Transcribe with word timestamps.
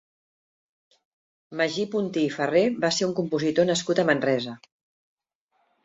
Magí 1.61 1.85
Pontí 1.93 2.25
i 2.29 2.33
Ferrer 2.39 2.65
va 2.87 2.93
ser 2.99 3.09
un 3.11 3.17
compositor 3.23 3.71
nascut 3.75 4.05
a 4.07 4.11
Manresa. 4.13 4.59